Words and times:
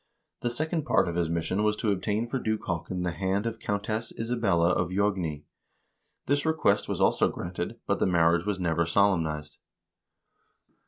The 0.39 0.49
second 0.49 0.83
part 0.85 1.07
of 1.07 1.13
his 1.15 1.29
mis 1.29 1.45
sion 1.45 1.61
was 1.61 1.75
to 1.75 1.91
obtain 1.91 2.25
for 2.27 2.39
Duke 2.39 2.65
Haakon 2.65 3.03
the 3.03 3.11
hand 3.11 3.45
of 3.45 3.59
Countess 3.59 4.11
Isabella 4.17 4.69
of 4.71 4.89
Joigny. 4.89 5.43
This 6.25 6.43
request 6.43 6.89
was 6.89 6.99
also 6.99 7.27
granted, 7.27 7.79
but 7.85 7.99
the 7.99 8.07
marriage 8.07 8.43
was 8.47 8.59
never 8.59 8.87
solemnized. 8.87 9.59